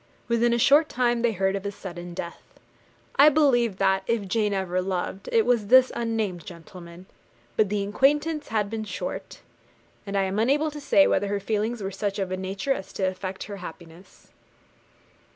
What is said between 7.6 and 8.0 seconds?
the